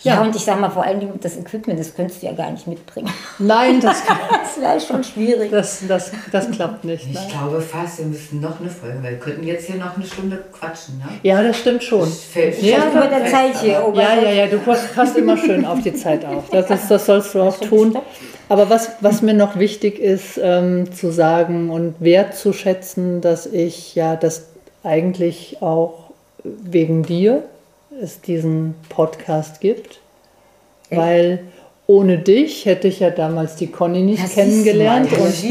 Ja, 0.02 0.16
Ja. 0.16 0.22
und 0.22 0.36
ich 0.36 0.44
sag 0.44 0.60
mal, 0.60 0.70
vor 0.70 0.84
allen 0.84 1.00
Dingen 1.00 1.20
das 1.22 1.36
Equipment, 1.38 1.80
das 1.80 1.96
könntest 1.96 2.22
du 2.22 2.28
ja 2.28 2.34
gar 2.34 2.52
nicht 2.52 2.68
mitbringen. 2.68 3.10
Nein, 3.40 3.80
das, 3.82 4.04
Das 4.56 4.62
wäre 4.62 4.80
schon 4.80 5.04
schwierig. 5.04 5.50
das, 5.52 5.82
das, 5.88 6.12
das 6.32 6.52
klappt 6.52 6.84
nicht. 6.84 7.06
Ich 7.08 7.14
Nein. 7.14 7.28
glaube 7.30 7.60
fast, 7.62 8.00
wir 8.00 8.06
müssen 8.06 8.40
noch 8.42 8.60
eine 8.60 8.70
Folge, 8.70 8.98
weil 9.02 9.12
wir 9.12 9.20
könnten 9.20 9.44
jetzt 9.48 9.66
hier 9.68 9.78
noch 9.78 9.96
eine 9.96 10.06
Stunde 10.06 10.44
quatschen, 10.52 11.00
ne? 11.00 11.06
Ja, 11.24 11.42
das 11.42 11.58
stimmt 11.58 11.84
schon. 11.84 12.02
Das 12.02 12.20
fällt 12.24 12.62
Ja, 12.62 12.82
schon 12.82 12.92
Über 12.92 13.08
der 13.08 13.20
fest, 13.22 13.32
Zeit 13.34 13.58
hier. 13.62 13.84
Oh, 13.88 13.94
Ja, 13.98 14.16
ja, 14.16 14.32
ja, 14.32 14.48
du 14.48 14.60
passt, 14.60 15.18
immer 15.18 15.38
schön 15.38 15.66
auf 15.66 15.82
die 15.82 15.94
Zeit 15.94 16.24
auf. 16.26 16.50
Das, 16.52 16.70
ist, 16.70 16.90
das 16.92 17.06
sollst 17.06 17.34
du 17.34 17.42
auch 17.42 17.58
tun. 17.60 17.98
Aber 18.48 18.70
was, 18.70 18.92
was 19.02 19.24
mir 19.24 19.34
noch 19.34 19.58
wichtig 19.58 19.98
ist, 20.00 20.40
ähm, 20.42 20.94
zu 20.94 21.12
sagen 21.12 21.72
und 21.72 21.96
wertzuschätzen, 22.00 23.22
dass 23.22 23.48
ich 23.48 23.96
ja 23.96 24.16
das 24.16 24.44
eigentlich 24.84 25.58
auch 25.62 26.12
wegen 26.44 27.02
dir 27.04 27.44
es 28.02 28.22
diesen 28.22 28.76
Podcast 28.90 29.62
gibt. 29.62 30.00
Weil 30.90 31.40
ohne 31.88 32.18
dich 32.18 32.66
hätte 32.66 32.88
ich 32.88 33.00
ja 33.00 33.12
damals 33.12 33.56
die 33.58 33.68
Conny 33.68 34.02
nicht 34.02 34.24
Das 34.24 34.34
kennengelernt. 34.34 35.12
Und 35.12 35.44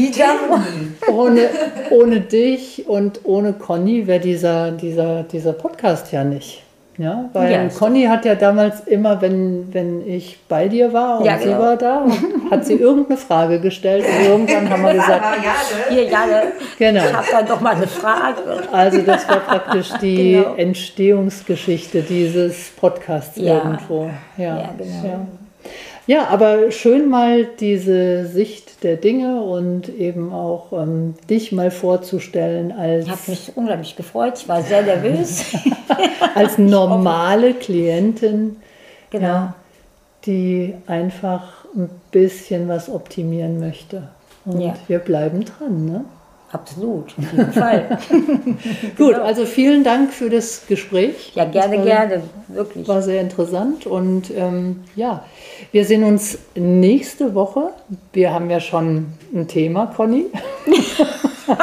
ohne, 1.13 1.49
ohne 1.91 2.21
dich 2.21 2.87
und 2.87 3.21
ohne 3.23 3.53
Conny 3.53 4.07
wäre 4.07 4.19
dieser, 4.19 4.71
dieser, 4.71 5.23
dieser 5.23 5.53
Podcast 5.53 6.11
ja 6.11 6.23
nicht. 6.23 6.64
Ja, 6.97 7.29
weil 7.33 7.51
Ja, 7.51 7.57
stimmt. 7.69 7.75
Conny 7.77 8.03
hat 8.05 8.23
ja 8.23 8.35
damals 8.35 8.81
immer, 8.87 9.21
wenn, 9.21 9.67
wenn 9.73 10.07
ich 10.07 10.39
bei 10.47 10.69
dir 10.69 10.93
war 10.93 11.19
und 11.19 11.25
Ja, 11.25 11.37
sie 11.37 11.45
genau. 11.45 11.59
war 11.59 11.75
da, 11.75 12.05
hat 12.51 12.65
sie 12.65 12.75
irgendeine 12.75 13.17
Frage 13.17 13.59
gestellt 13.59 14.05
und 14.05 14.25
irgendwann 14.25 14.69
haben 14.69 14.81
wir 14.83 14.93
gesagt, 15.01 15.23
ja, 15.43 15.51
ne? 15.51 15.95
Hier, 15.95 16.03
Janne, 16.05 16.43
genau. 16.79 17.03
ich 17.05 17.13
habe 17.13 17.27
da 17.31 17.41
doch 17.41 17.59
mal 17.59 17.75
eine 17.75 17.87
Frage. 17.87 18.37
Also 18.71 19.01
das 19.01 19.27
war 19.27 19.39
praktisch 19.41 19.89
die 20.01 20.33
Genau. 20.33 20.55
Entstehungsgeschichte 20.55 22.01
dieses 22.01 22.69
Podcasts 22.71 23.35
Ja. 23.37 23.55
irgendwo. 23.57 24.09
Ja, 24.37 24.57
Ja, 24.57 24.69
genau. 24.77 25.27
Ja. 26.07 26.27
aber 26.27 26.71
schön 26.71 27.09
mal 27.09 27.45
diese 27.59 28.25
Sicht 28.27 28.83
der 28.83 28.95
Dinge 28.97 29.41
und 29.41 29.89
eben 29.89 30.31
auch 30.33 30.71
ähm, 30.73 31.15
dich 31.29 31.51
mal 31.51 31.71
vorzustellen 31.71 32.71
als 32.71 33.05
Ich 33.05 33.11
habe 33.11 33.21
mich 33.27 33.51
unglaublich 33.55 33.95
gefreut. 33.95 34.33
Ich 34.37 34.47
war 34.47 34.61
sehr 34.61 34.83
nervös. 34.83 35.45
als 36.35 36.57
normale 36.57 37.53
Klientin, 37.53 38.57
Genau. 39.11 39.25
ja, 39.27 39.55
die 40.25 40.73
einfach 40.87 41.65
ein 41.75 41.89
bisschen 42.11 42.67
was 42.67 42.89
optimieren 42.89 43.59
möchte. 43.59 44.09
Und 44.45 44.61
Ja. 44.61 44.73
wir 44.87 44.99
bleiben 44.99 45.45
dran. 45.45 45.85
Ne? 45.85 46.05
Absolut, 46.55 47.13
auf 47.17 47.31
jeden 47.33 47.51
Fall. 47.51 47.99
Gut, 48.97 49.15
also 49.15 49.45
vielen 49.45 49.83
Dank 49.83 50.13
für 50.13 50.29
das 50.29 50.67
Gespräch. 50.67 51.33
Ja, 51.35 51.43
gerne, 51.43 51.77
war, 51.79 51.85
gerne, 51.85 52.23
wirklich. 52.47 52.87
War 52.87 53.01
sehr 53.01 53.19
interessant 53.19 53.85
und 53.85 54.31
ähm, 54.31 54.85
ja, 54.95 55.25
wir 55.73 55.83
sehen 55.83 56.05
uns 56.05 56.37
nächste 56.55 57.35
Woche. 57.35 57.71
Wir 58.13 58.31
haben 58.31 58.49
ja 58.49 58.61
schon 58.61 59.07
ein 59.33 59.49
Thema, 59.49 59.87
Conny. 59.87 60.27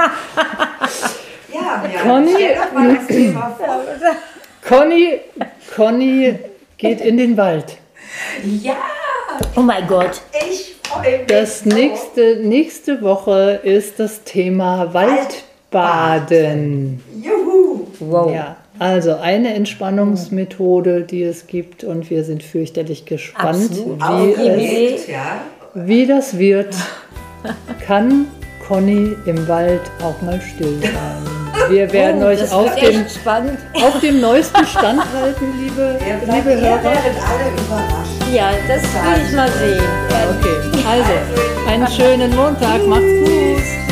Ja, 1.53 1.85
ja. 1.93 2.01
Conny? 2.03 3.37
Conny, 4.69 5.21
Conny 5.75 6.39
geht 6.79 7.01
in 7.01 7.17
den 7.17 7.37
Wald. 7.37 7.79
Ja, 8.63 8.77
Oh 9.57 9.61
mein 9.61 9.87
Gott. 9.87 10.23
ich. 10.49 10.72
Das 11.29 11.65
nächste, 11.65 12.37
nächste 12.43 13.03
Woche 13.03 13.61
ist 13.63 14.01
das 14.01 14.25
Thema 14.25 14.93
Waldbaden. 14.95 17.01
Juhu. 17.23 17.87
Wow. 18.01 18.33
Ja, 18.35 18.57
also 18.79 19.15
eine 19.17 19.55
Entspannungsmethode, 19.55 21.03
die 21.03 21.23
es 21.23 21.47
gibt 21.47 21.85
und 21.85 22.11
wir 22.11 22.25
sind 22.25 22.43
fürchterlich 22.43 23.05
gespannt, 23.07 23.71
Absolut. 23.71 24.01
wie, 24.03 24.95
es, 24.95 25.07
wie 25.75 26.07
das 26.07 26.39
wird. 26.39 26.75
Kann 27.87 28.27
Conny 28.67 29.15
im 29.27 29.47
Wald 29.49 29.81
auch 30.03 30.21
mal 30.23 30.41
still 30.41 30.79
sein? 30.81 30.91
Wir 31.71 31.93
werden 31.93 32.23
Oh, 32.23 32.27
euch 32.27 32.51
auf 32.53 32.75
dem, 32.77 33.05
auf 33.75 34.01
dem 34.01 34.21
neuesten 34.21 34.67
Stand 34.67 35.01
halten, 35.15 35.45
liebe, 35.61 35.97
liebe 36.27 36.61
Hörer. 36.61 36.83
werdet 36.83 37.17
alle 37.29 37.51
überrascht. 37.53 38.02
Ja, 38.33 38.51
das 38.67 38.83
will 38.83 39.27
ich 39.29 39.33
mal 39.37 39.51
sehen. 39.53 39.85
Ja, 40.11 40.31
Okay, 40.31 40.83
also 40.89 41.69
einen 41.69 41.87
schönen 41.87 42.35
Montag, 42.35 42.87
macht's 42.87 43.05
gut. 43.05 43.92